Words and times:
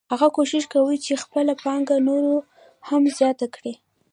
هغه 0.11 0.27
کوښښ 0.35 0.65
کوي 0.73 0.97
چې 1.05 1.21
خپله 1.23 1.53
پانګه 1.63 1.97
نوره 2.07 2.35
هم 2.87 3.01
زیاته 3.17 3.45
کړي 3.55 3.73